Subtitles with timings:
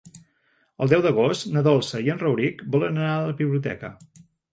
[0.85, 3.93] El deu d'agost na Dolça i en Rauric volen anar a la biblioteca.